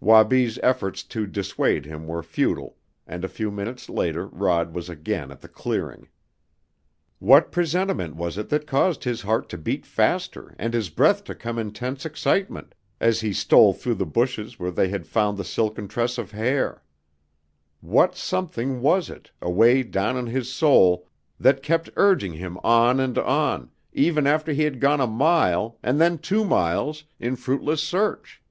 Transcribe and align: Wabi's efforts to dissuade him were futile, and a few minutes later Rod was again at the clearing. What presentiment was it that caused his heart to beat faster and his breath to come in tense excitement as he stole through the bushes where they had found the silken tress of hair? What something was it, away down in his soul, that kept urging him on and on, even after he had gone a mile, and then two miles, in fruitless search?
Wabi's 0.00 0.58
efforts 0.62 1.02
to 1.04 1.26
dissuade 1.26 1.84
him 1.86 2.06
were 2.06 2.22
futile, 2.22 2.76
and 3.06 3.24
a 3.24 3.28
few 3.28 3.50
minutes 3.50 3.88
later 3.88 4.26
Rod 4.26 4.74
was 4.74 4.88
again 4.88 5.30
at 5.30 5.40
the 5.40 5.48
clearing. 5.48 6.08
What 7.18 7.50
presentiment 7.50 8.14
was 8.14 8.36
it 8.36 8.48
that 8.50 8.66
caused 8.66 9.04
his 9.04 9.22
heart 9.22 9.48
to 9.48 9.58
beat 9.58 9.86
faster 9.86 10.54
and 10.58 10.74
his 10.74 10.90
breath 10.90 11.24
to 11.24 11.34
come 11.34 11.58
in 11.58 11.72
tense 11.72 12.04
excitement 12.04 12.74
as 13.00 13.20
he 13.20 13.32
stole 13.32 13.72
through 13.72 13.94
the 13.94 14.06
bushes 14.06 14.58
where 14.58 14.70
they 14.70 14.88
had 14.88 15.06
found 15.06 15.38
the 15.38 15.44
silken 15.44 15.88
tress 15.88 16.18
of 16.18 16.32
hair? 16.32 16.82
What 17.80 18.16
something 18.16 18.82
was 18.82 19.08
it, 19.08 19.30
away 19.40 19.82
down 19.84 20.16
in 20.16 20.26
his 20.26 20.52
soul, 20.52 21.08
that 21.38 21.62
kept 21.62 21.90
urging 21.96 22.34
him 22.34 22.58
on 22.62 22.98
and 23.00 23.18
on, 23.18 23.70
even 23.92 24.26
after 24.26 24.52
he 24.52 24.64
had 24.64 24.80
gone 24.80 25.00
a 25.00 25.06
mile, 25.06 25.78
and 25.82 26.00
then 26.00 26.18
two 26.18 26.44
miles, 26.44 27.04
in 27.18 27.34
fruitless 27.36 27.82
search? 27.82 28.42